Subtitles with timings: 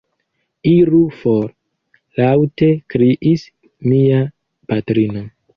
[0.69, 1.51] Iru for!
[2.21, 3.47] laŭte kriis
[3.93, 4.27] mia
[4.73, 5.27] patrino.